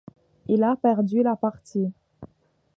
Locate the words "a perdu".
0.63-1.21